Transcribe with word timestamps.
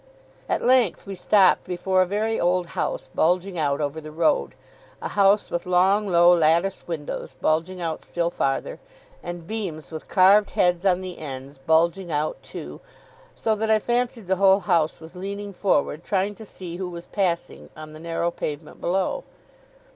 At 0.49 0.63
length 0.65 1.05
we 1.05 1.13
stopped 1.13 1.65
before 1.65 2.01
a 2.01 2.07
very 2.07 2.39
old 2.39 2.65
house 2.73 3.07
bulging 3.13 3.59
out 3.59 3.79
over 3.79 4.01
the 4.01 4.09
road; 4.11 4.55
a 4.99 5.09
house 5.09 5.51
with 5.51 5.67
long 5.67 6.07
low 6.07 6.33
lattice 6.33 6.87
windows 6.87 7.35
bulging 7.39 7.79
out 7.79 8.01
still 8.01 8.31
farther, 8.31 8.79
and 9.21 9.45
beams 9.45 9.91
with 9.91 10.07
carved 10.07 10.49
heads 10.57 10.87
on 10.87 11.01
the 11.01 11.19
ends 11.19 11.59
bulging 11.59 12.11
out 12.11 12.41
too, 12.41 12.81
so 13.35 13.53
that 13.53 13.69
I 13.69 13.77
fancied 13.77 14.25
the 14.25 14.37
whole 14.37 14.61
house 14.61 14.99
was 14.99 15.15
leaning 15.15 15.53
forward, 15.53 16.03
trying 16.03 16.33
to 16.33 16.45
see 16.47 16.77
who 16.77 16.89
was 16.89 17.05
passing 17.05 17.69
on 17.77 17.93
the 17.93 17.99
narrow 17.99 18.31
pavement 18.31 18.81
below. 18.81 19.23